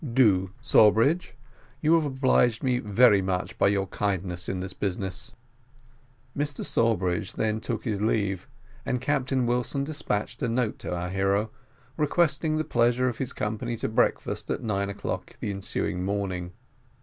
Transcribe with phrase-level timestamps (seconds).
[0.03, 1.35] "Do, Sawbridge;
[1.79, 5.33] you have obliged me very much by your kindness in this business."
[6.35, 8.47] Mr Sawbridge then took his leave,
[8.83, 11.51] and Captain Wilson despatched a note to our hero,
[11.97, 16.53] requesting the pleasure of his company to breakfast at nine o'clock the ensuing morning.